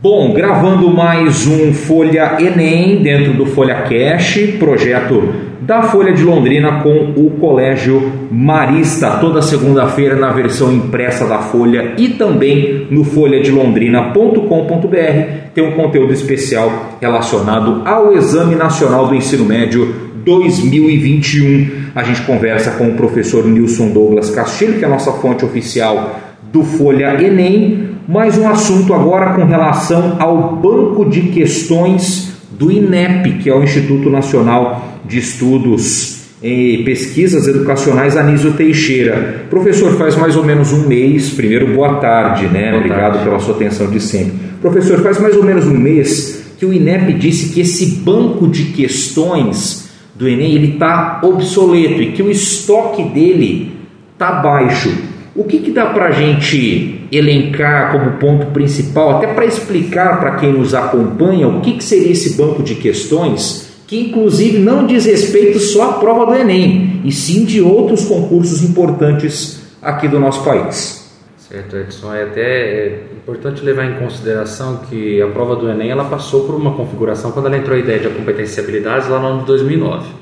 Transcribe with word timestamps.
Bom, 0.00 0.32
gravando 0.32 0.94
mais 0.94 1.44
um 1.48 1.74
Folha 1.74 2.36
Enem 2.38 3.02
dentro 3.02 3.32
do 3.32 3.46
Folha 3.46 3.82
Cash, 3.82 4.38
projeto 4.56 5.34
da 5.60 5.82
Folha 5.82 6.12
de 6.12 6.22
Londrina 6.22 6.80
com 6.84 7.14
o 7.16 7.30
Colégio 7.40 8.12
Marista, 8.30 9.18
toda 9.20 9.42
segunda-feira 9.42 10.14
na 10.14 10.30
versão 10.30 10.72
impressa 10.72 11.26
da 11.26 11.40
Folha 11.40 11.94
e 11.98 12.10
também 12.10 12.86
no 12.92 13.02
folhadelondrina.com.br 13.02 15.50
tem 15.52 15.64
um 15.64 15.72
conteúdo 15.72 16.12
especial 16.12 16.96
relacionado 17.00 17.82
ao 17.84 18.12
Exame 18.12 18.54
Nacional 18.54 19.08
do 19.08 19.16
Ensino 19.16 19.44
Médio 19.44 20.12
2021. 20.24 21.88
A 21.92 22.04
gente 22.04 22.22
conversa 22.22 22.70
com 22.70 22.86
o 22.86 22.94
professor 22.94 23.44
Nilson 23.44 23.88
Douglas 23.88 24.30
Castilho, 24.30 24.78
que 24.78 24.84
é 24.84 24.86
a 24.86 24.90
nossa 24.90 25.10
fonte 25.10 25.44
oficial 25.44 26.27
do 26.58 26.64
Folha 26.64 27.22
Enem 27.22 27.90
mais 28.08 28.36
um 28.36 28.48
assunto 28.48 28.92
agora 28.92 29.34
com 29.34 29.44
relação 29.44 30.16
ao 30.18 30.56
banco 30.56 31.08
de 31.08 31.22
questões 31.28 32.32
do 32.50 32.72
INEP, 32.72 33.34
que 33.34 33.48
é 33.48 33.54
o 33.54 33.62
Instituto 33.62 34.10
Nacional 34.10 34.98
de 35.06 35.18
Estudos 35.18 36.18
e 36.42 36.82
Pesquisas 36.84 37.46
Educacionais 37.46 38.16
Anísio 38.16 38.54
Teixeira. 38.54 39.46
Professor, 39.48 39.92
faz 39.92 40.16
mais 40.16 40.36
ou 40.36 40.42
menos 40.42 40.72
um 40.72 40.88
mês, 40.88 41.30
primeiro 41.30 41.74
boa 41.74 41.96
tarde, 41.96 42.46
né? 42.46 42.70
Boa 42.70 42.78
Obrigado 42.78 43.12
tarde. 43.12 43.24
pela 43.24 43.38
sua 43.38 43.54
atenção 43.54 43.88
de 43.88 44.00
sempre. 44.00 44.32
Professor, 44.60 44.98
faz 45.00 45.20
mais 45.20 45.36
ou 45.36 45.44
menos 45.44 45.64
um 45.64 45.78
mês 45.78 46.54
que 46.58 46.66
o 46.66 46.72
INEP 46.72 47.12
disse 47.12 47.52
que 47.52 47.60
esse 47.60 48.00
banco 48.00 48.48
de 48.48 48.64
questões 48.72 49.90
do 50.12 50.26
Enem 50.26 50.56
ele 50.56 50.72
está 50.72 51.20
obsoleto 51.22 52.02
e 52.02 52.10
que 52.12 52.22
o 52.22 52.28
estoque 52.28 53.04
dele 53.04 53.76
está 54.14 54.32
baixo. 54.32 55.07
O 55.38 55.44
que, 55.44 55.60
que 55.60 55.70
dá 55.70 55.86
para 55.86 56.06
a 56.06 56.10
gente 56.10 57.06
elencar 57.12 57.92
como 57.92 58.18
ponto 58.18 58.46
principal, 58.46 59.18
até 59.18 59.28
para 59.28 59.46
explicar 59.46 60.18
para 60.18 60.34
quem 60.34 60.52
nos 60.52 60.74
acompanha 60.74 61.46
o 61.46 61.60
que, 61.60 61.74
que 61.74 61.84
seria 61.84 62.10
esse 62.10 62.36
banco 62.36 62.60
de 62.60 62.74
questões, 62.74 63.68
que 63.86 64.00
inclusive 64.00 64.58
não 64.58 64.84
diz 64.84 65.06
respeito 65.06 65.60
só 65.60 65.90
à 65.90 65.92
prova 65.92 66.26
do 66.26 66.34
Enem, 66.34 67.02
e 67.04 67.12
sim 67.12 67.44
de 67.44 67.60
outros 67.60 68.04
concursos 68.04 68.64
importantes 68.64 69.62
aqui 69.80 70.08
do 70.08 70.18
nosso 70.18 70.42
país. 70.42 71.08
Certo, 71.36 71.76
Edson. 71.76 72.12
É 72.12 72.24
até 72.24 72.42
é 72.42 73.02
importante 73.16 73.64
levar 73.64 73.84
em 73.84 73.94
consideração 73.94 74.78
que 74.90 75.22
a 75.22 75.28
prova 75.28 75.54
do 75.54 75.70
Enem 75.70 75.88
ela 75.88 76.06
passou 76.06 76.46
por 76.46 76.56
uma 76.56 76.74
configuração 76.74 77.30
quando 77.30 77.46
ela 77.46 77.56
entrou 77.56 77.76
a 77.76 77.78
ideia 77.78 78.00
de 78.00 78.08
competência 78.08 78.60
e 78.60 78.64
habilidades 78.64 79.08
lá 79.08 79.20
no 79.20 79.28
ano 79.28 79.40
de 79.42 79.46
2009. 79.46 80.17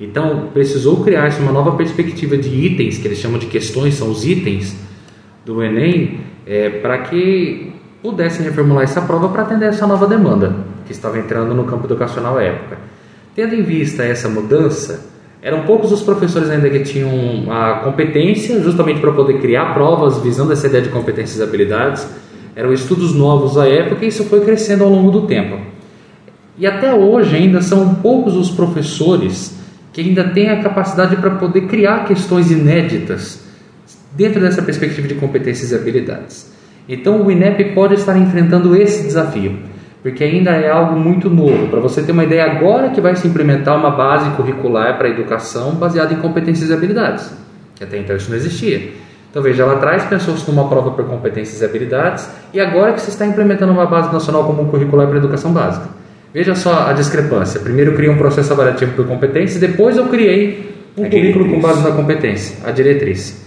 Então, 0.00 0.48
precisou 0.52 1.04
criar-se 1.04 1.40
uma 1.40 1.52
nova 1.52 1.72
perspectiva 1.72 2.36
de 2.36 2.48
itens, 2.48 2.98
que 2.98 3.06
eles 3.06 3.18
chamam 3.18 3.38
de 3.38 3.46
questões, 3.46 3.94
são 3.94 4.10
os 4.10 4.24
itens 4.24 4.76
do 5.44 5.62
Enem, 5.62 6.20
é, 6.46 6.68
para 6.68 6.98
que 6.98 7.72
pudessem 8.02 8.44
reformular 8.44 8.82
essa 8.82 9.00
prova 9.00 9.28
para 9.28 9.42
atender 9.42 9.66
essa 9.66 9.86
nova 9.86 10.06
demanda 10.06 10.54
que 10.84 10.92
estava 10.92 11.18
entrando 11.18 11.54
no 11.54 11.64
campo 11.64 11.86
educacional 11.86 12.36
à 12.36 12.42
época. 12.42 12.78
Tendo 13.34 13.54
em 13.54 13.62
vista 13.62 14.02
essa 14.02 14.28
mudança, 14.28 15.08
eram 15.40 15.62
poucos 15.62 15.92
os 15.92 16.02
professores 16.02 16.50
ainda 16.50 16.68
que 16.68 16.80
tinham 16.80 17.50
a 17.50 17.80
competência 17.84 18.60
justamente 18.60 19.00
para 19.00 19.12
poder 19.12 19.40
criar 19.40 19.74
provas 19.74 20.18
visando 20.18 20.52
essa 20.52 20.66
ideia 20.66 20.82
de 20.82 20.90
competências 20.90 21.38
e 21.38 21.42
habilidades. 21.42 22.06
Eram 22.56 22.72
estudos 22.72 23.14
novos 23.14 23.56
à 23.56 23.68
época 23.68 24.04
e 24.04 24.08
isso 24.08 24.24
foi 24.24 24.40
crescendo 24.40 24.84
ao 24.84 24.90
longo 24.90 25.10
do 25.10 25.26
tempo. 25.26 25.58
E 26.58 26.66
até 26.66 26.94
hoje 26.94 27.36
ainda 27.36 27.60
são 27.60 27.94
poucos 27.96 28.36
os 28.36 28.50
professores 28.50 29.63
que 29.94 30.00
ainda 30.00 30.24
tem 30.24 30.50
a 30.50 30.60
capacidade 30.60 31.16
para 31.16 31.30
poder 31.30 31.62
criar 31.68 32.04
questões 32.04 32.50
inéditas 32.50 33.44
dentro 34.12 34.40
dessa 34.40 34.60
perspectiva 34.60 35.06
de 35.06 35.14
competências 35.14 35.70
e 35.70 35.74
habilidades. 35.76 36.52
Então 36.88 37.22
o 37.22 37.30
INEP 37.30 37.72
pode 37.74 37.94
estar 37.94 38.18
enfrentando 38.18 38.74
esse 38.74 39.04
desafio, 39.04 39.56
porque 40.02 40.24
ainda 40.24 40.50
é 40.50 40.68
algo 40.68 40.98
muito 40.98 41.30
novo. 41.30 41.68
Para 41.68 41.78
você 41.78 42.02
ter 42.02 42.10
uma 42.10 42.24
ideia, 42.24 42.44
agora 42.44 42.90
que 42.90 43.00
vai 43.00 43.14
se 43.14 43.28
implementar 43.28 43.78
uma 43.78 43.90
base 43.90 44.28
curricular 44.30 44.98
para 44.98 45.06
a 45.06 45.10
educação 45.10 45.76
baseada 45.76 46.12
em 46.12 46.16
competências 46.16 46.70
e 46.70 46.72
habilidades, 46.72 47.32
que 47.76 47.84
até 47.84 47.96
então 47.96 48.16
isso 48.16 48.28
não 48.30 48.36
existia. 48.36 48.92
Então 49.30 49.42
veja, 49.44 49.64
lá 49.64 49.74
atrás 49.74 50.04
pensou-se 50.04 50.48
numa 50.50 50.68
prova 50.68 50.90
por 50.90 51.04
competências 51.06 51.62
e 51.62 51.64
habilidades, 51.64 52.28
e 52.52 52.58
agora 52.58 52.92
que 52.94 53.00
se 53.00 53.10
está 53.10 53.24
implementando 53.24 53.72
uma 53.72 53.86
base 53.86 54.12
nacional 54.12 54.42
comum 54.44 54.68
curricular 54.68 55.06
para 55.06 55.16
a 55.16 55.18
educação 55.18 55.52
básica. 55.52 55.86
Veja 56.34 56.56
só 56.56 56.88
a 56.88 56.92
discrepância. 56.92 57.60
Primeiro 57.60 57.92
eu 57.92 57.94
criei 57.94 58.10
um 58.10 58.18
processo 58.18 58.52
avaliativo 58.52 58.92
por 58.94 59.06
competência, 59.06 59.60
depois 59.60 59.96
eu 59.96 60.06
criei 60.08 60.74
um 60.98 61.04
a 61.04 61.08
currículo 61.08 61.44
diretriz. 61.44 61.54
com 61.54 61.60
base 61.60 61.88
na 61.88 61.94
competência, 61.94 62.68
a 62.68 62.72
diretriz. 62.72 63.44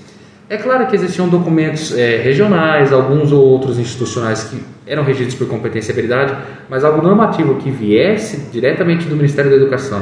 É 0.50 0.56
claro 0.56 0.88
que 0.88 0.96
existiam 0.96 1.28
documentos 1.28 1.98
é, 1.98 2.22
regionais, 2.22 2.94
alguns 2.94 3.34
ou 3.34 3.44
outros 3.46 3.78
institucionais 3.78 4.46
que 4.46 4.62
eram 4.90 5.04
regidos 5.04 5.36
por 5.36 5.46
competência 5.50 5.92
e 5.92 5.94
habilidade, 5.94 6.34
mas 6.70 6.86
algo 6.86 7.06
normativo 7.06 7.56
que 7.56 7.70
viesse 7.70 8.50
diretamente 8.54 9.06
do 9.06 9.18
Ministério 9.18 9.52
da 9.52 9.58
Educação, 9.58 10.02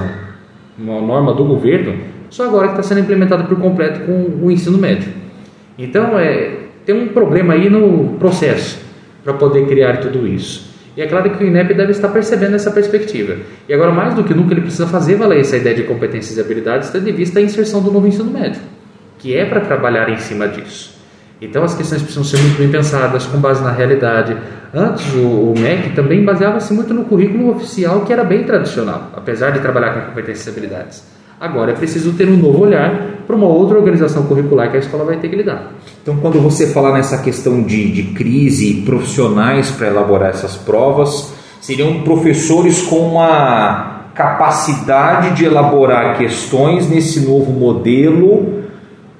uma 0.78 1.02
norma 1.02 1.34
do 1.34 1.44
governo, 1.44 1.96
só 2.30 2.46
agora 2.46 2.68
que 2.68 2.74
está 2.74 2.84
sendo 2.84 3.00
implementado 3.00 3.46
por 3.46 3.60
completo 3.60 4.02
com 4.02 4.46
o 4.46 4.52
ensino 4.52 4.78
médio. 4.78 5.12
Então, 5.80 6.20
é, 6.20 6.52
tem 6.86 6.94
um 6.94 7.08
problema 7.08 7.56
aí 7.56 7.68
no 7.68 8.18
processo 8.20 8.80
para 9.24 9.34
poder 9.34 9.66
criar 9.66 9.98
tudo 9.98 10.28
isso. 10.28 10.75
E 10.96 11.02
é 11.02 11.08
claro 11.08 11.30
que 11.30 11.44
o 11.44 11.48
INEP 11.48 11.74
deve 11.74 11.92
estar 11.92 12.08
percebendo 12.08 12.56
essa 12.56 12.72
perspectiva. 12.72 13.36
E 13.68 13.74
agora, 13.74 13.92
mais 13.92 14.14
do 14.14 14.24
que 14.24 14.34
nunca, 14.34 14.54
ele 14.54 14.62
precisa 14.62 14.88
fazer 14.88 15.16
valer 15.16 15.42
essa 15.42 15.58
ideia 15.58 15.76
de 15.76 15.84
competências 15.84 16.38
e 16.38 16.42
habilidades, 16.42 16.90
tendo 16.90 17.10
em 17.10 17.14
vista 17.14 17.40
a 17.40 17.42
inserção 17.42 17.82
do 17.82 17.92
novo 17.92 18.08
ensino 18.08 18.32
médio, 18.32 18.62
que 19.18 19.36
é 19.36 19.46
para 19.46 19.60
trabalhar 19.60 20.08
em 20.10 20.18
cima 20.18 20.48
disso. 20.48 20.96
Então, 21.42 21.64
as 21.64 21.76
questões 21.76 22.02
precisam 22.02 22.24
ser 22.24 22.38
muito 22.38 22.58
bem 22.58 22.70
pensadas, 22.70 23.26
com 23.26 23.38
base 23.40 23.62
na 23.62 23.72
realidade. 23.72 24.38
Antes, 24.74 25.14
o, 25.16 25.54
MEC 25.58 25.90
também 25.94 26.24
baseava-se 26.24 26.74
muito 26.74 26.94
no 26.94 27.04
currículo 27.04 27.56
oficial, 27.56 28.06
que 28.06 28.14
era 28.14 28.24
bem 28.24 28.44
tradicional, 28.44 29.12
apesar 29.14 29.52
de 29.52 29.60
trabalhar 29.60 29.94
com 29.94 30.02
competências 30.10 30.48
e 30.48 30.50
habilidades. 30.50 31.15
Agora 31.46 31.72
é 31.72 31.76
preciso 31.76 32.14
ter 32.14 32.28
um 32.28 32.38
novo 32.38 32.64
olhar 32.64 33.24
para 33.28 33.36
uma 33.36 33.46
outra 33.46 33.78
organização 33.78 34.24
curricular 34.24 34.72
que 34.72 34.78
a 34.78 34.80
escola 34.80 35.06
vai 35.06 35.18
ter 35.18 35.30
que 35.30 35.36
lidar. 35.36 35.74
Então, 36.02 36.18
quando 36.18 36.40
você 36.42 36.68
fala 36.68 36.92
nessa 36.92 37.20
questão 37.20 37.62
de, 37.62 37.92
de 37.92 38.04
crise 38.14 38.82
profissionais 38.86 39.70
para 39.70 39.88
elaborar 39.88 40.30
essas 40.30 40.56
provas, 40.56 41.34
seriam 41.62 42.02
professores 42.02 42.82
com 42.82 42.98
uma 42.98 44.10
capacidade 44.16 45.36
de 45.36 45.46
elaborar 45.46 46.18
questões 46.18 46.90
nesse 46.90 47.20
novo 47.20 47.52
modelo, 47.52 48.64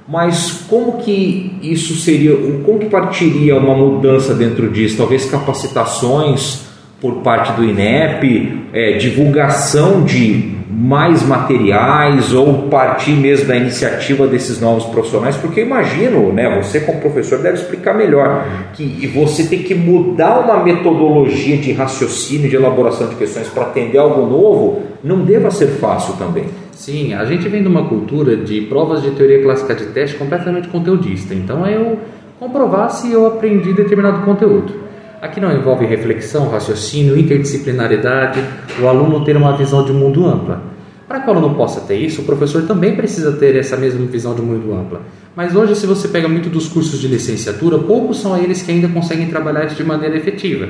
mas 0.08 0.66
como 0.68 0.94
que 0.94 1.60
isso 1.62 1.96
seria, 1.96 2.36
como 2.64 2.80
que 2.80 2.88
partiria 2.88 3.56
uma 3.56 3.76
mudança 3.76 4.34
dentro 4.34 4.72
disso? 4.72 4.98
Talvez 4.98 5.26
capacitações 5.26 6.66
por 7.00 7.18
parte 7.18 7.52
do 7.52 7.64
INEP, 7.64 8.68
é, 8.74 8.94
divulgação 8.98 10.04
de 10.04 10.55
mais 10.78 11.24
materiais 11.24 12.34
ou 12.34 12.64
partir 12.64 13.14
mesmo 13.14 13.48
da 13.48 13.56
iniciativa 13.56 14.28
desses 14.28 14.60
novos 14.60 14.84
profissionais? 14.86 15.38
Porque 15.38 15.62
imagino, 15.62 16.34
né, 16.34 16.62
você 16.62 16.82
como 16.82 17.00
professor 17.00 17.40
deve 17.40 17.56
explicar 17.56 17.94
melhor 17.94 18.46
que 18.74 19.08
você 19.08 19.46
tem 19.46 19.60
que 19.60 19.74
mudar 19.74 20.40
uma 20.40 20.62
metodologia 20.62 21.56
de 21.56 21.72
raciocínio, 21.72 22.50
de 22.50 22.58
elaboração 22.58 23.08
de 23.08 23.16
questões 23.16 23.48
para 23.48 23.64
atender 23.64 23.98
algo 23.98 24.26
novo, 24.26 24.84
não 25.02 25.20
deva 25.24 25.50
ser 25.50 25.68
fácil 25.68 26.16
também. 26.16 26.46
Sim, 26.74 27.14
a 27.14 27.24
gente 27.24 27.48
vem 27.48 27.62
de 27.62 27.70
uma 27.70 27.88
cultura 27.88 28.36
de 28.36 28.62
provas 28.62 29.02
de 29.02 29.12
teoria 29.12 29.42
clássica 29.42 29.74
de 29.74 29.86
teste 29.86 30.18
completamente 30.18 30.68
conteudista. 30.68 31.34
Então 31.34 31.66
é 31.66 31.78
eu 31.78 31.98
comprovar 32.38 32.92
se 32.92 33.12
eu 33.12 33.26
aprendi 33.26 33.72
determinado 33.72 34.26
conteúdo. 34.26 34.84
Aqui 35.22 35.40
não 35.40 35.52
envolve 35.52 35.86
reflexão, 35.86 36.50
raciocínio, 36.50 37.18
interdisciplinaridade, 37.18 38.44
o 38.80 38.88
aluno 38.88 39.24
ter 39.24 39.36
uma 39.38 39.56
visão 39.56 39.84
de 39.84 39.92
mundo 39.92 40.26
ampla. 40.26 40.62
Para 41.08 41.20
que 41.20 41.28
o 41.30 41.34
aluno 41.34 41.56
possa 41.56 41.82
ter 41.82 41.98
isso, 41.98 42.22
o 42.22 42.26
professor 42.26 42.64
também 42.64 42.96
precisa 42.96 43.32
ter 43.34 43.56
essa 43.56 43.78
mesma 43.78 44.06
visão 44.08 44.34
de 44.34 44.42
mundo 44.42 44.74
ampla. 44.74 45.02
Mas 45.36 45.56
hoje, 45.56 45.76
se 45.76 45.86
você 45.86 46.08
pega 46.08 46.28
muito 46.28 46.50
dos 46.50 46.68
cursos 46.68 47.00
de 47.00 47.08
licenciatura, 47.08 47.78
poucos 47.78 48.20
são 48.20 48.36
eles 48.38 48.64
que 48.64 48.72
ainda 48.72 48.88
conseguem 48.88 49.28
trabalhar 49.28 49.66
isso 49.66 49.76
de 49.76 49.84
maneira 49.84 50.18
efetiva. 50.18 50.68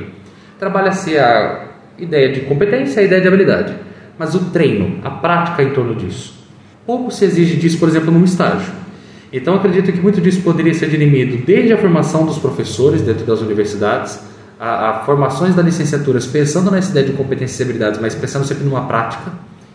Trabalha-se 0.58 1.16
a 1.16 1.68
ideia 1.98 2.32
de 2.32 2.40
competência 2.40 3.00
e 3.00 3.04
a 3.04 3.06
ideia 3.06 3.22
de 3.22 3.28
habilidade, 3.28 3.74
mas 4.18 4.34
o 4.34 4.50
treino, 4.50 4.98
a 5.02 5.10
prática 5.10 5.62
em 5.62 5.70
torno 5.70 5.94
disso. 5.94 6.34
Pouco 6.84 7.10
se 7.10 7.24
exige 7.24 7.56
disso, 7.56 7.78
por 7.78 7.88
exemplo, 7.88 8.12
num 8.12 8.24
estágio. 8.24 8.72
Então, 9.32 9.54
acredito 9.54 9.90
que 9.90 10.00
muito 10.00 10.20
disso 10.20 10.42
poderia 10.42 10.74
ser 10.74 10.88
dirimido 10.88 11.44
desde 11.44 11.72
a 11.72 11.78
formação 11.78 12.26
dos 12.26 12.38
professores 12.38 13.02
dentro 13.02 13.24
das 13.24 13.40
universidades, 13.40 14.20
a, 14.58 14.90
a, 14.90 15.04
formações 15.04 15.54
da 15.54 15.62
licenciatura 15.62 16.18
pensando 16.32 16.70
nessa 16.70 16.90
ideia 16.90 17.06
de 17.06 17.12
competências 17.12 17.58
e 17.58 17.62
habilidades, 17.62 18.00
mas 18.00 18.14
pensando 18.14 18.46
sempre 18.46 18.64
numa 18.64 18.86
prática, 18.86 19.32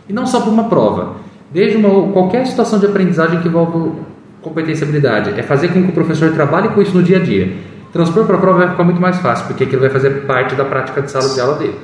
e 0.08 0.12
não 0.12 0.26
só 0.26 0.40
por 0.40 0.50
uma 0.50 0.64
prova. 0.68 1.16
Desde 1.50 1.76
uma, 1.76 2.12
qualquer 2.12 2.46
situação 2.46 2.78
de 2.78 2.86
aprendizagem 2.86 3.40
que 3.40 3.48
envolva 3.48 3.92
competência 4.40 4.84
e 4.84 4.88
habilidade, 4.88 5.38
é 5.38 5.42
fazer 5.42 5.68
com 5.68 5.82
que 5.82 5.90
o 5.90 5.92
professor 5.92 6.32
trabalhe 6.32 6.68
com 6.70 6.82
isso 6.82 6.94
no 6.94 7.02
dia 7.02 7.18
a 7.18 7.20
dia. 7.20 7.52
Transpor 7.92 8.24
para 8.24 8.36
a 8.36 8.40
prova 8.40 8.58
vai 8.58 8.70
ficar 8.70 8.84
muito 8.84 9.00
mais 9.00 9.18
fácil, 9.18 9.46
porque 9.46 9.64
aquilo 9.64 9.80
vai 9.80 9.90
fazer 9.90 10.26
parte 10.26 10.54
da 10.54 10.64
prática 10.64 11.00
de 11.00 11.10
sala 11.10 11.28
de 11.28 11.40
aula 11.40 11.58
dele. 11.58 11.78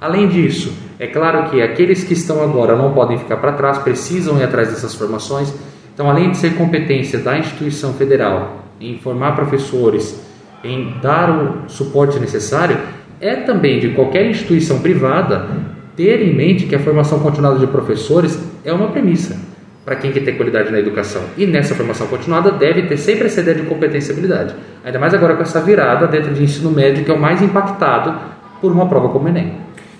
Além 0.00 0.28
disso, 0.28 0.72
é 0.98 1.06
claro 1.06 1.50
que 1.50 1.60
aqueles 1.60 2.04
que 2.04 2.14
estão 2.14 2.42
agora 2.42 2.76
não 2.76 2.92
podem 2.92 3.18
ficar 3.18 3.36
para 3.38 3.52
trás, 3.52 3.78
precisam 3.78 4.38
ir 4.38 4.44
atrás 4.44 4.68
dessas 4.68 4.94
formações. 4.94 5.52
Então, 5.92 6.10
além 6.10 6.30
de 6.30 6.36
ser 6.36 6.54
competência 6.54 7.18
da 7.18 7.38
instituição 7.38 7.92
federal 7.94 8.64
em 8.80 8.98
formar 8.98 9.32
professores, 9.32 10.20
em 10.62 10.94
dar 11.00 11.30
o 11.30 11.68
suporte 11.68 12.18
necessário, 12.18 12.76
é 13.20 13.36
também 13.36 13.80
de 13.80 13.90
qualquer 13.90 14.28
instituição 14.28 14.80
privada 14.80 15.46
ter 15.96 16.22
em 16.22 16.34
mente 16.34 16.66
que 16.66 16.74
a 16.74 16.78
formação 16.78 17.20
continuada 17.20 17.58
de 17.58 17.66
professores 17.66 18.38
é 18.64 18.72
uma 18.72 18.88
premissa 18.88 19.36
para 19.84 19.96
quem 19.96 20.12
quer 20.12 20.20
ter 20.20 20.32
qualidade 20.32 20.72
na 20.72 20.78
educação. 20.78 21.22
E 21.36 21.46
nessa 21.46 21.74
formação 21.74 22.06
continuada 22.06 22.50
deve 22.50 22.82
ter 22.82 22.96
sempre 22.96 23.26
essa 23.26 23.40
ideia 23.40 23.58
de 23.58 23.64
competência 23.64 24.12
e 24.12 24.12
habilidade. 24.12 24.54
Ainda 24.84 24.98
mais 24.98 25.12
agora 25.12 25.34
com 25.34 25.42
essa 25.42 25.60
virada 25.60 26.06
dentro 26.06 26.32
de 26.32 26.42
ensino 26.42 26.70
médio, 26.70 27.04
que 27.04 27.10
é 27.10 27.14
o 27.14 27.20
mais 27.20 27.42
impactado 27.42 28.14
por 28.60 28.72
uma 28.72 28.88
prova 28.88 29.10
como 29.10 29.26
o 29.26 29.28
Enem. 29.28 29.52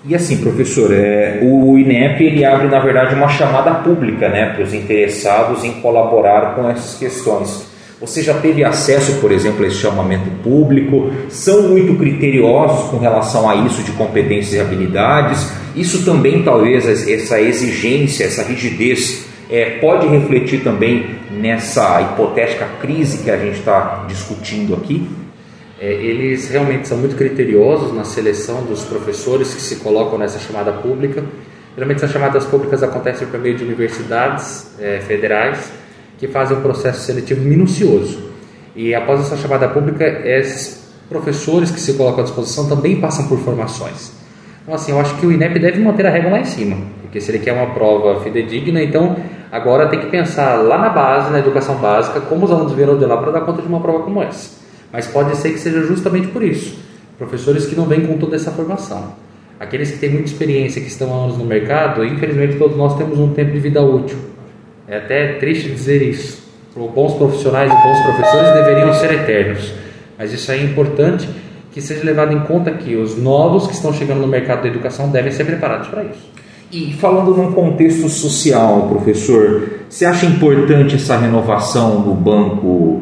E 0.07 0.13
assim, 0.13 0.37
professor, 0.37 0.91
é, 0.93 1.39
o 1.41 1.77
INEP 1.77 2.23
ele 2.23 2.45
abre, 2.45 2.67
na 2.67 2.79
verdade, 2.79 3.15
uma 3.15 3.27
chamada 3.27 3.71
pública 3.75 4.29
né, 4.29 4.53
para 4.53 4.63
os 4.63 4.73
interessados 4.73 5.63
em 5.63 5.73
colaborar 5.81 6.55
com 6.55 6.69
essas 6.69 6.97
questões. 6.99 7.64
Você 7.99 8.21
já 8.21 8.33
teve 8.33 8.61
acesso, 8.63 9.21
por 9.21 9.31
exemplo, 9.31 9.63
a 9.63 9.67
esse 9.67 9.77
chamamento 9.77 10.29
público? 10.43 11.11
São 11.29 11.69
muito 11.69 11.95
criteriosos 11.97 12.89
com 12.89 12.97
relação 12.97 13.49
a 13.49 13.55
isso 13.55 13.81
de 13.83 13.93
competências 13.93 14.53
e 14.53 14.59
habilidades? 14.59 15.49
Isso 15.75 16.03
também, 16.03 16.43
talvez, 16.43 16.85
essa 16.85 17.39
exigência, 17.39 18.25
essa 18.25 18.43
rigidez, 18.43 19.25
é, 19.49 19.77
pode 19.79 20.07
refletir 20.07 20.61
também 20.61 21.05
nessa 21.31 22.01
hipotética 22.01 22.67
crise 22.81 23.23
que 23.23 23.31
a 23.31 23.37
gente 23.37 23.59
está 23.59 24.05
discutindo 24.09 24.73
aqui? 24.73 25.07
É, 25.79 25.93
eles 25.93 26.49
realmente 26.49 26.89
são 26.89 26.97
muito 26.97 27.15
criteriosos 27.15 27.93
na 27.93 28.03
seleção 28.03 28.63
dos 28.63 28.83
professores 28.83 29.53
que 29.53 29.61
se 29.61 29.77
colocam 29.77 30.17
nessa 30.17 30.39
chamada 30.39 30.73
pública. 30.73 31.23
Geralmente 31.75 31.97
essas 31.97 32.11
chamadas 32.11 32.45
públicas 32.45 32.83
acontecem 32.83 33.27
por 33.27 33.39
meio 33.39 33.55
de 33.55 33.63
universidades 33.63 34.67
é, 34.79 34.99
federais 34.99 35.84
que 36.17 36.27
fazem 36.27 36.57
um 36.57 36.61
processo 36.61 37.01
seletivo 37.01 37.41
minucioso. 37.41 38.29
E 38.75 38.93
após 38.93 39.21
essa 39.21 39.37
chamada 39.37 39.67
pública, 39.69 40.05
esses 40.05 40.85
professores 41.09 41.71
que 41.71 41.79
se 41.79 41.93
colocam 41.93 42.21
à 42.21 42.23
disposição 42.23 42.67
também 42.67 42.99
passam 42.99 43.27
por 43.27 43.39
formações. 43.39 44.11
Então, 44.63 44.73
assim, 44.73 44.91
eu 44.91 44.99
acho 44.99 45.15
que 45.17 45.25
o 45.25 45.31
INEP 45.31 45.59
deve 45.59 45.79
manter 45.79 46.05
a 46.07 46.09
regra 46.09 46.31
lá 46.31 46.39
em 46.39 46.45
cima, 46.45 46.77
porque 47.01 47.21
se 47.21 47.31
ele 47.31 47.39
quer 47.39 47.53
uma 47.53 47.67
prova 47.67 48.19
fidedigna, 48.21 48.81
então 48.81 49.15
agora 49.51 49.87
tem 49.87 49.99
que 49.99 50.07
pensar 50.07 50.55
lá 50.55 50.77
na 50.77 50.89
base, 50.89 51.31
na 51.31 51.39
educação 51.39 51.75
básica, 51.75 52.19
como 52.21 52.45
os 52.45 52.51
alunos 52.51 52.73
viram 52.73 52.97
de 52.97 53.05
lá 53.05 53.17
para 53.17 53.31
dar 53.31 53.41
conta 53.41 53.61
de 53.61 53.67
uma 53.67 53.79
prova 53.79 53.99
como 53.99 54.23
essa. 54.23 54.59
Mas 54.91 55.05
pode 55.07 55.37
ser 55.37 55.51
que 55.51 55.59
seja 55.59 55.81
justamente 55.83 56.27
por 56.27 56.43
isso. 56.43 56.79
Professores 57.17 57.65
que 57.65 57.75
não 57.75 57.85
vêm 57.85 58.05
com 58.07 58.17
toda 58.17 58.35
essa 58.35 58.51
formação. 58.51 59.13
Aqueles 59.59 59.91
que 59.91 59.99
têm 59.99 60.09
muita 60.09 60.25
experiência, 60.27 60.81
que 60.81 60.87
estão 60.87 61.13
há 61.13 61.25
anos 61.25 61.37
no 61.37 61.45
mercado, 61.45 62.03
infelizmente 62.03 62.57
todos 62.57 62.75
nós 62.75 62.97
temos 62.97 63.19
um 63.19 63.29
tempo 63.33 63.51
de 63.51 63.59
vida 63.59 63.81
útil. 63.81 64.17
É 64.87 64.97
até 64.97 65.33
triste 65.33 65.69
dizer 65.69 66.01
isso. 66.01 66.43
Bons 66.75 67.13
profissionais 67.13 67.71
e 67.71 67.75
bons 67.75 67.99
professores 68.01 68.53
deveriam 68.53 68.93
ser 68.93 69.13
eternos. 69.13 69.71
Mas 70.17 70.33
isso 70.33 70.51
é 70.51 70.57
importante 70.61 71.27
que 71.71 71.81
seja 71.81 72.03
levado 72.05 72.33
em 72.33 72.39
conta 72.41 72.71
que 72.71 72.95
os 72.95 73.17
novos 73.17 73.67
que 73.67 73.73
estão 73.73 73.93
chegando 73.93 74.21
no 74.21 74.27
mercado 74.27 74.61
da 74.61 74.67
educação 74.67 75.09
devem 75.09 75.31
ser 75.31 75.45
preparados 75.45 75.87
para 75.87 76.03
isso. 76.03 76.29
E 76.71 76.93
falando 76.93 77.35
num 77.35 77.51
contexto 77.53 78.07
social, 78.09 78.87
professor, 78.89 79.69
você 79.89 80.05
acha 80.05 80.25
importante 80.25 80.95
essa 80.95 81.17
renovação 81.17 81.99
no 81.99 82.13
banco 82.13 83.01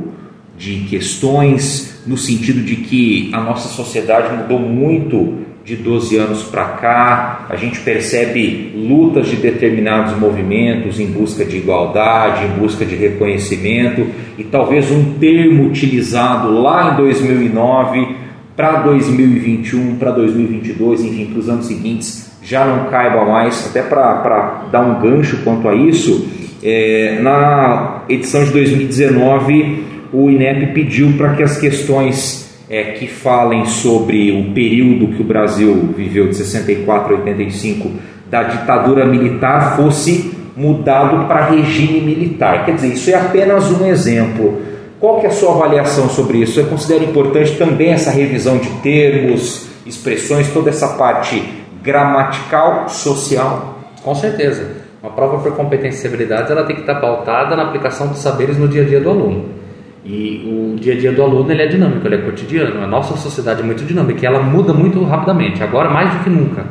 de 0.57 0.81
questões, 0.89 2.01
no 2.05 2.17
sentido 2.17 2.61
de 2.61 2.77
que 2.77 3.31
a 3.33 3.41
nossa 3.41 3.67
sociedade 3.69 4.35
mudou 4.35 4.59
muito 4.59 5.42
de 5.63 5.77
12 5.77 6.17
anos 6.17 6.43
para 6.43 6.65
cá, 6.65 7.45
a 7.49 7.55
gente 7.55 7.79
percebe 7.79 8.73
lutas 8.75 9.27
de 9.27 9.37
determinados 9.37 10.17
movimentos 10.17 10.99
em 10.99 11.07
busca 11.07 11.45
de 11.45 11.57
igualdade, 11.57 12.45
em 12.45 12.59
busca 12.59 12.85
de 12.85 12.95
reconhecimento, 12.95 14.05
e 14.37 14.43
talvez 14.43 14.91
um 14.91 15.13
termo 15.13 15.65
utilizado 15.65 16.51
lá 16.51 16.93
em 16.93 16.97
2009 16.97 18.15
para 18.57 18.81
2021, 18.81 19.95
para 19.95 20.11
2022, 20.11 21.05
enfim, 21.05 21.25
para 21.27 21.39
os 21.39 21.49
anos 21.49 21.65
seguintes, 21.65 22.31
já 22.43 22.65
não 22.65 22.89
caiba 22.89 23.25
mais, 23.25 23.67
até 23.69 23.81
para 23.81 24.65
dar 24.69 24.81
um 24.81 25.01
gancho 25.01 25.43
quanto 25.45 25.69
a 25.69 25.73
isso, 25.73 26.27
é, 26.61 27.19
na 27.21 28.03
edição 28.09 28.43
de 28.43 28.51
2019 28.51 29.83
o 30.13 30.29
INEP 30.29 30.73
pediu 30.73 31.13
para 31.17 31.33
que 31.33 31.43
as 31.43 31.57
questões 31.57 32.52
é, 32.69 32.93
que 32.93 33.07
falem 33.07 33.65
sobre 33.65 34.31
o 34.31 34.53
período 34.53 35.15
que 35.15 35.21
o 35.21 35.25
Brasil 35.25 35.93
viveu 35.95 36.27
de 36.27 36.35
64 36.35 37.15
a 37.15 37.19
85 37.19 37.91
da 38.29 38.43
ditadura 38.43 39.05
militar 39.05 39.75
fosse 39.75 40.33
mudado 40.55 41.27
para 41.27 41.45
regime 41.45 42.01
militar. 42.01 42.65
Quer 42.65 42.75
dizer, 42.75 42.87
isso 42.87 43.09
é 43.09 43.15
apenas 43.15 43.69
um 43.69 43.85
exemplo. 43.85 44.61
Qual 44.99 45.19
que 45.19 45.25
é 45.25 45.29
a 45.29 45.33
sua 45.33 45.53
avaliação 45.53 46.09
sobre 46.09 46.39
isso? 46.39 46.53
Você 46.53 46.63
considera 46.63 47.03
importante 47.03 47.57
também 47.57 47.91
essa 47.91 48.09
revisão 48.09 48.57
de 48.57 48.69
termos, 48.81 49.67
expressões, 49.85 50.51
toda 50.51 50.69
essa 50.69 50.89
parte 50.89 51.43
gramatical, 51.83 52.87
social? 52.87 53.79
Com 54.01 54.15
certeza. 54.15 54.83
Uma 55.01 55.11
prova 55.11 55.39
por 55.39 55.51
competência 55.55 56.05
e 56.05 56.07
habilidades 56.07 56.49
ela 56.49 56.63
tem 56.63 56.75
que 56.75 56.83
estar 56.83 56.95
pautada 56.95 57.55
na 57.55 57.63
aplicação 57.63 58.07
dos 58.07 58.19
saberes 58.19 58.57
no 58.57 58.67
dia 58.67 58.83
a 58.83 58.85
dia 58.85 59.01
do 59.01 59.09
aluno. 59.09 59.62
E 60.05 60.43
o 60.45 60.75
dia 60.77 60.93
a 60.93 60.97
dia 60.97 61.11
do 61.13 61.21
aluno 61.21 61.49
ele 61.49 61.61
é 61.61 61.67
dinâmico, 61.67 62.05
ele 62.05 62.15
é 62.15 62.17
cotidiano. 62.19 62.83
A 62.83 62.87
nossa 62.87 63.15
sociedade 63.15 63.61
é 63.61 63.63
muito 63.63 63.85
dinâmica 63.85 64.19
e 64.21 64.25
ela 64.25 64.41
muda 64.41 64.73
muito 64.73 65.01
rapidamente, 65.03 65.63
agora 65.63 65.89
mais 65.89 66.11
do 66.13 66.23
que 66.23 66.29
nunca. 66.29 66.65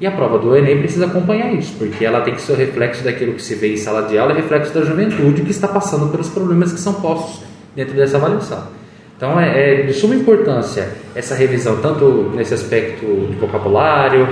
E 0.00 0.06
a 0.06 0.12
prova 0.12 0.38
do 0.38 0.54
Enem 0.56 0.78
precisa 0.78 1.06
acompanhar 1.06 1.52
isso, 1.52 1.74
porque 1.76 2.04
ela 2.04 2.20
tem 2.20 2.32
que 2.32 2.40
ser 2.40 2.52
o 2.52 2.56
reflexo 2.56 3.02
daquilo 3.02 3.32
que 3.32 3.42
se 3.42 3.56
vê 3.56 3.72
em 3.72 3.76
sala 3.76 4.02
de 4.02 4.16
aula 4.16 4.32
reflexo 4.32 4.72
da 4.72 4.82
juventude 4.82 5.42
que 5.42 5.50
está 5.50 5.66
passando 5.66 6.08
pelos 6.12 6.28
problemas 6.28 6.72
que 6.72 6.78
são 6.78 6.94
postos 6.94 7.42
dentro 7.74 7.96
dessa 7.96 8.16
avaliação. 8.16 8.62
Então 9.16 9.40
é, 9.40 9.80
é 9.80 9.82
de 9.82 9.92
suma 9.92 10.14
importância 10.14 10.88
essa 11.16 11.34
revisão, 11.34 11.78
tanto 11.78 12.30
nesse 12.32 12.54
aspecto 12.54 13.04
de 13.28 13.36
vocabulário, 13.38 14.28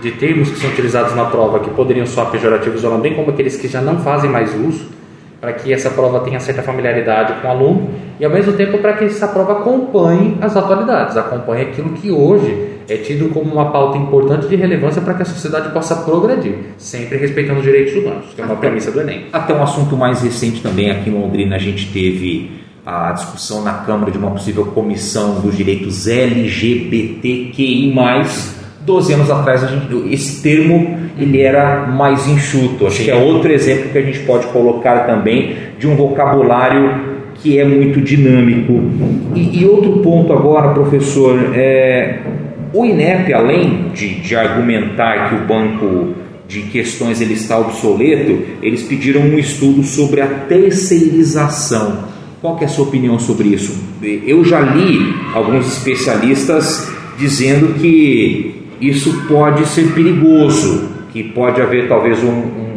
de 0.00 0.12
termos 0.12 0.48
que 0.48 0.58
são 0.58 0.70
utilizados 0.70 1.14
na 1.14 1.26
prova 1.26 1.60
que 1.60 1.68
poderiam 1.68 2.06
soar 2.06 2.30
pejorativos 2.30 2.82
ou 2.82 2.90
não, 2.90 3.00
bem 3.00 3.14
como 3.14 3.30
aqueles 3.30 3.56
que 3.58 3.68
já 3.68 3.82
não 3.82 3.98
fazem 3.98 4.30
mais 4.30 4.54
uso 4.54 4.99
para 5.40 5.52
que 5.54 5.72
essa 5.72 5.90
prova 5.90 6.20
tenha 6.20 6.38
certa 6.38 6.62
familiaridade 6.62 7.40
com 7.40 7.48
o 7.48 7.50
aluno 7.50 7.90
e 8.18 8.24
ao 8.24 8.30
mesmo 8.30 8.52
tempo 8.52 8.78
para 8.78 8.92
que 8.92 9.04
essa 9.04 9.26
prova 9.28 9.52
acompanhe 9.60 10.36
as 10.40 10.56
atualidades, 10.56 11.16
acompanhe 11.16 11.62
aquilo 11.62 11.90
que 11.90 12.10
hoje 12.10 12.80
é 12.88 12.96
tido 12.96 13.32
como 13.32 13.50
uma 13.50 13.70
pauta 13.70 13.96
importante 13.96 14.46
de 14.48 14.56
relevância 14.56 15.00
para 15.00 15.14
que 15.14 15.22
a 15.22 15.24
sociedade 15.24 15.70
possa 15.70 15.96
progredir, 15.96 16.54
sempre 16.76 17.16
respeitando 17.16 17.60
os 17.60 17.64
direitos 17.64 17.94
humanos, 17.94 18.26
que 18.34 18.42
é 18.42 18.44
uma 18.44 18.56
premissa 18.56 18.90
do 18.90 19.00
Enem. 19.00 19.26
Até 19.32 19.54
um 19.54 19.62
assunto 19.62 19.96
mais 19.96 20.20
recente 20.22 20.60
também 20.60 20.90
aqui 20.90 21.08
em 21.08 21.14
Londrina 21.14 21.56
a 21.56 21.58
gente 21.58 21.90
teve 21.92 22.60
a 22.84 23.12
discussão 23.12 23.62
na 23.62 23.74
Câmara 23.74 24.10
de 24.10 24.18
uma 24.18 24.32
possível 24.32 24.66
comissão 24.66 25.40
dos 25.40 25.56
direitos 25.56 26.06
LGBTQI+, 26.06 27.94
12 28.90 29.12
anos 29.12 29.30
atrás, 29.30 29.60
gente, 29.60 30.12
esse 30.12 30.42
termo 30.42 30.98
ele 31.16 31.40
era 31.40 31.86
mais 31.86 32.26
enxuto. 32.26 32.88
Acho 32.88 33.04
que 33.04 33.10
é 33.10 33.14
outro 33.14 33.52
exemplo 33.52 33.90
que 33.90 33.98
a 33.98 34.02
gente 34.02 34.18
pode 34.20 34.46
colocar 34.48 35.06
também 35.06 35.54
de 35.78 35.86
um 35.86 35.94
vocabulário 35.94 37.10
que 37.34 37.58
é 37.58 37.64
muito 37.64 38.00
dinâmico. 38.00 38.82
E, 39.34 39.60
e 39.60 39.64
outro 39.64 39.98
ponto 39.98 40.32
agora, 40.32 40.74
professor, 40.74 41.38
é, 41.54 42.18
o 42.72 42.84
INEP, 42.84 43.32
além 43.32 43.90
de, 43.94 44.16
de 44.16 44.34
argumentar 44.34 45.28
que 45.28 45.36
o 45.36 45.46
banco 45.46 46.14
de 46.48 46.62
questões 46.62 47.20
ele 47.20 47.34
está 47.34 47.56
obsoleto, 47.58 48.42
eles 48.60 48.82
pediram 48.82 49.20
um 49.20 49.38
estudo 49.38 49.84
sobre 49.84 50.20
a 50.20 50.26
terceirização. 50.26 52.10
Qual 52.40 52.58
é 52.60 52.64
a 52.64 52.68
sua 52.68 52.86
opinião 52.86 53.20
sobre 53.20 53.48
isso? 53.48 53.80
Eu 54.02 54.44
já 54.44 54.58
li 54.58 55.14
alguns 55.32 55.66
especialistas 55.76 56.90
dizendo 57.20 57.74
que 57.74 58.49
isso 58.80 59.26
pode 59.26 59.66
ser 59.66 59.92
perigoso, 59.92 60.88
que 61.12 61.22
pode 61.22 61.60
haver 61.60 61.88
talvez 61.88 62.22
um, 62.22 62.30
um 62.30 62.70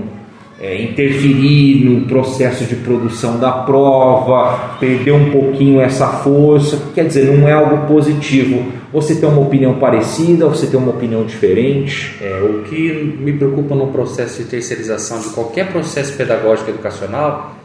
é, 0.64 0.82
interferir 0.82 1.84
no 1.84 2.08
processo 2.08 2.64
de 2.64 2.78
produção 2.78 3.38
da 3.38 3.52
prova, 3.52 4.78
perder 4.80 5.12
um 5.12 5.30
pouquinho 5.30 5.82
essa 5.82 6.08
força, 6.08 6.82
quer 6.96 7.06
dizer, 7.06 7.26
não 7.26 7.46
é 7.46 7.52
algo 7.52 7.86
positivo. 7.86 8.72
Você 8.94 9.16
tem 9.16 9.28
uma 9.28 9.42
opinião 9.42 9.74
parecida, 9.76 10.48
você 10.48 10.68
tem 10.68 10.80
uma 10.80 10.92
opinião 10.92 11.26
diferente? 11.26 12.16
É, 12.22 12.42
o 12.42 12.64
que 12.64 13.18
me 13.20 13.34
preocupa 13.34 13.76
no 13.76 13.88
processo 13.88 14.42
de 14.42 14.48
terceirização 14.48 15.20
de 15.20 15.30
qualquer 15.30 15.70
processo 15.70 16.16
pedagógico 16.16 16.70
educacional 16.70 17.58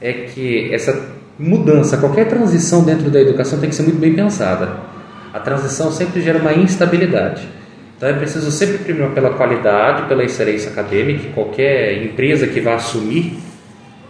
é 0.00 0.12
que 0.12 0.72
essa 0.72 1.08
mudança, 1.36 1.96
qualquer 1.96 2.28
transição 2.28 2.84
dentro 2.84 3.10
da 3.10 3.20
educação 3.20 3.58
tem 3.58 3.68
que 3.68 3.74
ser 3.74 3.82
muito 3.82 3.98
bem 3.98 4.14
pensada. 4.14 4.76
A 5.32 5.40
transição 5.40 5.90
sempre 5.90 6.20
gera 6.20 6.38
uma 6.38 6.52
instabilidade. 6.52 7.48
Então 8.04 8.14
é 8.14 8.18
preciso 8.18 8.50
sempre 8.50 8.76
primar 8.76 9.12
pela 9.12 9.30
qualidade, 9.30 10.02
pela 10.02 10.22
excelência 10.22 10.70
acadêmica, 10.70 11.30
qualquer 11.34 12.04
empresa 12.04 12.46
que 12.46 12.60
vá 12.60 12.74
assumir 12.74 13.38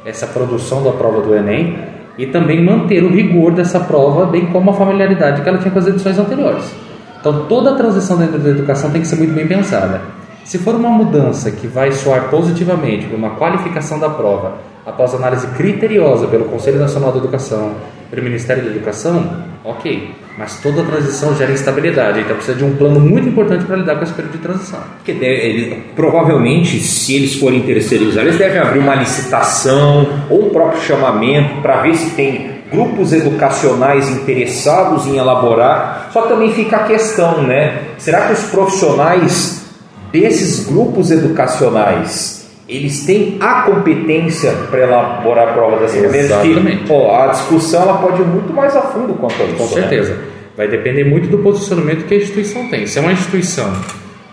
essa 0.04 0.26
produção 0.26 0.82
da 0.82 0.90
prova 0.90 1.20
do 1.20 1.32
Enem 1.32 1.78
e 2.18 2.26
também 2.26 2.60
manter 2.60 3.04
o 3.04 3.08
rigor 3.08 3.52
dessa 3.52 3.78
prova, 3.78 4.26
bem 4.26 4.46
como 4.46 4.72
a 4.72 4.74
familiaridade 4.74 5.42
que 5.42 5.48
ela 5.48 5.58
tinha 5.58 5.70
com 5.70 5.78
as 5.78 5.86
edições 5.86 6.18
anteriores. 6.18 6.74
Então 7.20 7.46
toda 7.46 7.70
a 7.70 7.74
transição 7.76 8.16
dentro 8.16 8.36
da 8.40 8.50
educação 8.50 8.90
tem 8.90 9.00
que 9.00 9.06
ser 9.06 9.14
muito 9.14 9.32
bem 9.32 9.46
pensada. 9.46 10.00
Se 10.42 10.58
for 10.58 10.74
uma 10.74 10.90
mudança 10.90 11.52
que 11.52 11.68
vai 11.68 11.92
soar 11.92 12.30
positivamente 12.30 13.06
para 13.06 13.16
uma 13.16 13.36
qualificação 13.36 14.00
da 14.00 14.10
prova, 14.10 14.54
após 14.86 15.14
análise 15.14 15.46
criteriosa 15.48 16.26
pelo 16.26 16.44
Conselho 16.46 16.78
Nacional 16.78 17.12
da 17.12 17.18
Educação, 17.18 17.72
pelo 18.10 18.22
Ministério 18.22 18.62
da 18.62 18.70
Educação, 18.70 19.44
ok. 19.64 20.14
Mas 20.36 20.60
toda 20.60 20.82
transição 20.82 21.34
gera 21.36 21.52
instabilidade, 21.52 22.20
então 22.20 22.34
precisa 22.34 22.58
de 22.58 22.64
um 22.64 22.74
plano 22.74 22.98
muito 22.98 23.28
importante 23.28 23.64
para 23.64 23.76
lidar 23.76 23.96
com 23.96 24.02
esse 24.02 24.12
período 24.12 24.32
de 24.32 24.38
transição. 24.38 24.80
Porque 24.96 25.82
provavelmente, 25.94 26.80
se 26.80 27.14
eles 27.14 27.36
forem 27.36 27.62
terceirizados, 27.62 28.28
eles 28.28 28.38
devem 28.38 28.58
abrir 28.58 28.80
uma 28.80 28.96
licitação 28.96 30.08
ou 30.28 30.46
um 30.46 30.50
próprio 30.50 30.80
chamamento 30.82 31.62
para 31.62 31.82
ver 31.82 31.94
se 31.94 32.10
tem 32.10 32.54
grupos 32.70 33.12
educacionais 33.12 34.10
interessados 34.10 35.06
em 35.06 35.16
elaborar. 35.16 36.10
Só 36.12 36.22
também 36.22 36.52
fica 36.52 36.78
a 36.78 36.84
questão, 36.84 37.42
né? 37.42 37.82
Será 37.96 38.22
que 38.26 38.32
os 38.32 38.42
profissionais 38.44 39.64
desses 40.10 40.66
grupos 40.66 41.12
educacionais 41.12 42.43
eles 42.68 43.04
têm 43.04 43.36
a 43.40 43.62
competência 43.62 44.52
para 44.70 44.80
elaborar 44.80 45.48
a 45.48 45.52
prova 45.52 45.78
dessa? 45.78 45.98
Que, 46.42 46.86
pô, 46.86 47.14
a 47.14 47.26
discussão 47.28 47.82
ela 47.82 47.98
pode 47.98 48.22
ir 48.22 48.26
muito 48.26 48.52
mais 48.52 48.74
a 48.74 48.82
fundo 48.82 49.14
quanto 49.14 49.42
a 49.42 49.44
isso. 49.44 49.56
Com 49.56 49.66
certeza. 49.66 50.14
Né? 50.14 50.24
Vai 50.56 50.68
depender 50.68 51.04
muito 51.04 51.28
do 51.28 51.38
posicionamento 51.38 52.06
que 52.06 52.14
a 52.14 52.16
instituição 52.16 52.68
tem. 52.68 52.86
Se 52.86 52.98
é 52.98 53.02
uma 53.02 53.12
instituição 53.12 53.70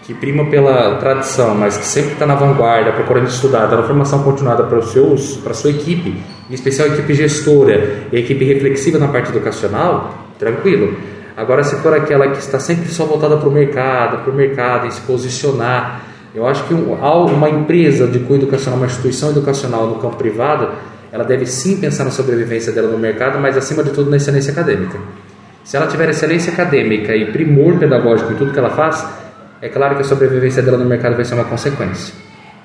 que 0.03 0.13
prima 0.13 0.45
pela 0.45 0.95
tradição, 0.95 1.55
mas 1.55 1.77
que 1.77 1.85
sempre 1.85 2.13
está 2.13 2.25
na 2.25 2.35
vanguarda, 2.35 2.91
procurando 2.91 3.27
estudar, 3.27 3.67
dando 3.67 3.83
formação 3.85 4.23
continuada 4.23 4.63
para 4.63 4.81
seus, 4.81 5.37
para 5.37 5.53
sua 5.53 5.71
equipe, 5.71 6.15
em 6.49 6.53
especial 6.53 6.89
a 6.89 6.93
equipe 6.93 7.13
gestora 7.13 8.07
e 8.11 8.17
a 8.17 8.19
equipe 8.19 8.45
reflexiva 8.45 8.97
na 8.97 9.07
parte 9.07 9.29
educacional, 9.29 10.27
tranquilo. 10.39 10.95
Agora, 11.35 11.63
se 11.63 11.75
for 11.77 11.93
aquela 11.93 12.27
que 12.29 12.39
está 12.39 12.59
sempre 12.59 12.89
só 12.89 13.05
voltada 13.05 13.37
para 13.37 13.47
o 13.47 13.51
mercado, 13.51 14.23
para 14.23 14.31
o 14.31 14.35
mercado, 14.35 14.91
se 14.91 15.01
posicionar, 15.01 16.01
eu 16.33 16.47
acho 16.47 16.63
que 16.65 16.73
uma 16.73 17.49
empresa 17.49 18.07
de 18.07 18.19
cunho 18.19 18.41
educacional, 18.41 18.79
uma 18.79 18.85
instituição 18.85 19.31
educacional 19.31 19.87
no 19.87 19.95
campo 19.95 20.15
privado, 20.15 20.69
ela 21.11 21.25
deve 21.25 21.45
sim 21.45 21.77
pensar 21.77 22.05
na 22.05 22.11
sobrevivência 22.11 22.71
dela 22.71 22.87
no 22.87 22.97
mercado, 22.97 23.37
mas 23.39 23.57
acima 23.57 23.83
de 23.83 23.89
tudo 23.89 24.09
na 24.09 24.17
excelência 24.17 24.51
acadêmica. 24.53 24.97
Se 25.63 25.75
ela 25.75 25.87
tiver 25.87 26.09
excelência 26.09 26.53
acadêmica 26.53 27.15
e 27.15 27.31
primor 27.31 27.77
pedagógico 27.77 28.31
em 28.31 28.35
tudo 28.35 28.53
que 28.53 28.59
ela 28.59 28.69
faz, 28.69 29.05
é 29.61 29.67
claro 29.67 29.95
que 29.95 30.01
a 30.01 30.05
sobrevivência 30.05 30.63
dela 30.63 30.77
no 30.77 30.85
mercado 30.85 31.15
vai 31.15 31.25
ser 31.25 31.35
uma 31.35 31.43
consequência. 31.43 32.13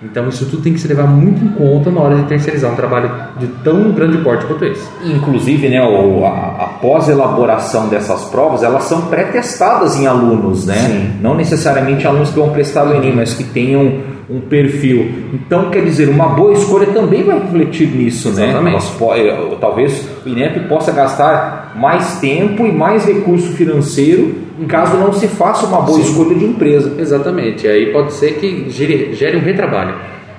Então 0.03 0.29
isso 0.29 0.47
tudo 0.47 0.63
tem 0.63 0.75
que 0.75 0.79
se 0.79 0.87
levar 0.89 1.07
muito 1.07 1.43
em 1.43 1.49
conta 1.49 1.91
na 1.91 2.01
hora 2.01 2.17
de 2.17 2.25
terceirizar 2.25 2.71
um 2.71 2.77
trabalho 2.77 3.11
de 3.39 3.47
tão 3.65 3.93
grande 3.93 4.19
porte 4.19 4.45
quanto 4.47 4.65
esse. 4.65 4.87
Inclusive, 5.05 5.69
né, 5.69 5.79
a, 5.79 6.56
a 6.77 6.79
pós-elaboração 6.79 7.89
dessas 7.89 8.25
provas, 8.25 8.63
elas 8.63 8.85
são 8.85 9.03
pré-testadas 9.03 9.99
em 9.99 10.07
alunos, 10.07 10.67
né? 10.67 10.75
Sim. 10.75 11.11
Não 11.21 11.35
necessariamente 11.35 12.07
alunos 12.07 12.31
que 12.31 12.39
vão 12.39 12.51
prestar 12.51 12.87
o 12.87 12.95
Enem, 12.95 13.15
mas 13.15 13.35
que 13.35 13.45
tenham 13.45 14.01
um 14.29 14.41
perfil. 14.41 15.29
Então, 15.33 15.71
quer 15.71 15.85
dizer, 15.85 16.09
uma 16.09 16.29
boa 16.29 16.53
escolha 16.53 16.87
também 16.89 17.23
vai 17.23 17.39
refletir 17.39 17.89
nisso, 17.89 18.31
né? 18.31 18.49
Exatamente. 18.49 18.85
né? 18.85 19.57
talvez 19.61 20.09
o 20.25 20.29
INEP 20.29 20.69
possa 20.69 20.91
gastar 20.91 21.73
mais 21.77 22.19
tempo 22.19 22.67
e 22.67 22.73
mais 22.73 23.07
recurso 23.07 23.53
financeiro 23.53 24.35
caso 24.67 24.97
não 24.97 25.13
se 25.13 25.29
faça 25.29 25.67
uma 25.67 25.83
boa 25.83 25.99
Sim. 26.01 26.11
escolha 26.11 26.35
de 26.35 26.45
empresa. 26.45 26.93
Exatamente. 26.99 27.69
Aí 27.69 27.93
pode 27.93 28.13
ser 28.15 28.35
que 28.35 28.69
gere, 28.71 29.15
gere 29.15 29.37
um 29.37 29.41
retrabalho. 29.41 29.95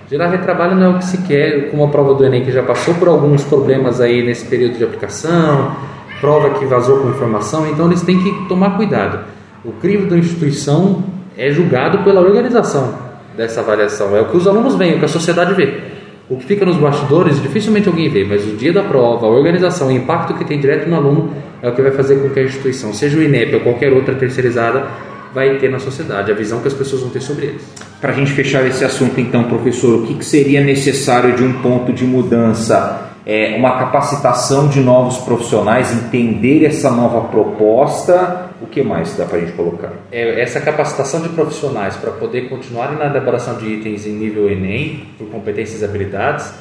Gerar 0.10 0.30
retrabalho 0.30 0.76
não 0.76 0.86
é 0.86 0.90
o 0.96 0.98
que 1.00 1.06
se 1.06 1.18
quer, 1.20 1.70
como 1.70 1.84
a 1.84 1.88
prova 1.90 2.14
do 2.14 2.26
Enem 2.26 2.44
que 2.44 2.52
já 2.52 2.64
passou 2.64 2.94
por 2.94 3.10
alguns 3.10 3.44
problemas 3.44 4.00
aí 4.00 4.24
nesse 4.24 4.46
período 4.46 4.78
de 4.78 4.84
aplicação, 4.84 5.76
prova 6.20 6.52
que 6.52 6.66
vazou 6.66 7.00
com 7.00 7.10
informação, 7.10 7.68
então 7.70 7.88
eles 7.88 8.02
têm 8.02 8.22
que 8.22 8.48
tomar 8.48 8.72
cuidado. 8.72 9.26
O 9.64 9.72
crivo 9.74 10.08
da 10.08 10.18
instituição 10.18 11.04
é 11.38 11.52
julgado 11.52 12.00
pela 12.00 12.22
organização 12.22 12.94
dessa 13.36 13.62
avaliação. 13.62 14.16
É 14.16 14.22
o 14.22 14.26
que 14.26 14.38
os 14.38 14.48
alunos 14.48 14.76
veem, 14.76 14.96
o 14.96 15.00
que 15.00 15.06
a 15.06 15.10
sociedade 15.10 15.54
vê. 15.54 15.98
O 16.30 16.36
que 16.36 16.46
fica 16.46 16.66
nos 16.66 16.76
bastidores, 16.76 17.42
dificilmente 17.42 17.88
alguém 17.88 18.10
vê, 18.10 18.26
mas 18.26 18.46
o 18.46 18.58
dia 18.58 18.74
da 18.74 18.84
prova, 18.84 19.26
a 19.26 19.30
organização, 19.30 19.88
o 19.88 19.92
impacto 19.92 20.34
que 20.34 20.44
tem 20.44 20.60
direto 20.60 20.90
no 20.90 20.96
aluno 20.96 21.34
é 21.62 21.70
o 21.70 21.74
que 21.74 21.82
vai 21.82 21.92
fazer 21.92 22.16
com 22.22 22.30
que 22.30 22.40
a 22.40 22.44
instituição, 22.44 22.94
seja 22.94 23.18
o 23.18 23.24
INEP 23.24 23.56
ou 23.56 23.62
qualquer 23.62 23.94
outra 23.94 24.14
terceirizada, 24.14 24.86
vai 25.34 25.58
ter 25.58 25.70
na 25.70 25.80
sociedade, 25.80 26.30
a 26.32 26.36
visão 26.36 26.60
que 26.60 26.68
as 26.68 26.74
pessoas 26.74 27.02
vão 27.02 27.12
ter 27.12 27.22
sobre 27.22 27.46
eles. 27.46 27.62
Para 28.02 28.12
a 28.12 28.14
gente 28.14 28.32
fechar 28.32 28.66
esse 28.66 28.84
assunto, 28.84 29.22
então, 29.22 29.46
professor, 29.46 30.00
o 30.00 30.08
que, 30.08 30.16
que 30.16 30.26
seria 30.26 30.60
necessário 30.62 31.34
de 31.34 31.44
um 31.44 31.54
ponto 31.62 31.94
de 31.94 32.04
mudança? 32.04 33.07
É, 33.30 33.58
uma 33.58 33.78
capacitação 33.78 34.70
de 34.70 34.80
novos 34.80 35.18
profissionais, 35.18 35.92
entender 35.92 36.64
essa 36.64 36.90
nova 36.90 37.28
proposta 37.28 38.48
o 38.62 38.66
que 38.66 38.82
mais 38.82 39.16
dá 39.16 39.26
para 39.26 39.38
a 39.38 39.42
gente 39.42 39.52
colocar? 39.52 39.92
É 40.12 40.42
essa 40.42 40.60
capacitação 40.62 41.22
de 41.22 41.30
profissionais 41.30 41.96
para 41.96 42.12
poder 42.12 42.50
continuar 42.50 42.92
na 42.94 43.06
elaboração 43.06 43.56
de 43.56 43.68
itens 43.68 44.08
em 44.08 44.14
nível 44.14 44.50
Enem, 44.50 45.08
por 45.18 45.28
competências 45.28 45.82
e 45.82 45.86
habilidades, 45.86 46.52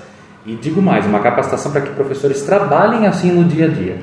e 0.44 0.54
digo 0.56 0.82
mais, 0.82 1.06
uma 1.06 1.20
capacitação 1.20 1.72
para 1.72 1.82
que 1.82 1.90
professores 1.90 2.42
trabalhem 2.42 3.06
assim 3.06 3.30
no 3.30 3.44
dia 3.44 3.66
a 3.66 3.68
dia. 3.68 3.96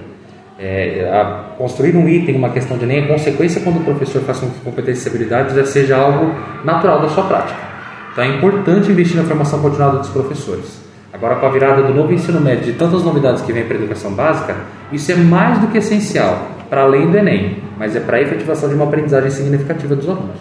É, 0.58 1.36
construir 1.58 1.96
um 1.96 2.08
item, 2.08 2.36
uma 2.36 2.50
questão 2.50 2.78
de 2.78 2.86
Enem, 2.86 3.04
é 3.04 3.08
consequência 3.08 3.62
quando 3.62 3.82
o 3.82 3.84
professor 3.84 4.22
faz 4.22 4.40
com 4.40 4.50
que 4.50 4.60
competências 4.60 5.06
e 5.06 5.10
habilidades 5.10 5.56
já 5.56 5.66
seja 5.66 5.98
algo 5.98 6.34
natural 6.64 7.02
da 7.02 7.10
sua 7.10 7.26
prática. 7.26 7.60
Então 8.12 8.24
é 8.24 8.28
importante 8.28 8.92
investir 8.92 9.18
na 9.18 9.24
formação 9.24 9.62
continuada 9.62 9.98
dos 9.98 10.10
professores. 10.10 10.83
Agora, 11.24 11.40
com 11.40 11.46
a 11.46 11.50
virada 11.52 11.84
do 11.84 11.94
novo 11.94 12.12
ensino 12.12 12.42
médio, 12.42 12.66
de 12.66 12.74
tantas 12.74 13.02
novidades 13.02 13.42
que 13.44 13.54
vem 13.54 13.64
para 13.64 13.78
a 13.78 13.80
educação 13.80 14.12
básica, 14.12 14.58
isso 14.92 15.10
é 15.10 15.16
mais 15.16 15.58
do 15.58 15.68
que 15.68 15.78
essencial, 15.78 16.50
para 16.70 16.82
além 16.82 17.10
do 17.10 17.18
Enem, 17.18 17.64
mas 17.78 17.96
é 17.96 18.02
para 18.02 18.18
a 18.18 18.22
efetivação 18.22 18.68
de 18.68 18.76
uma 18.76 18.84
aprendizagem 18.84 19.32
significativa 19.32 19.96
dos 19.96 20.10
alunos. 20.10 20.36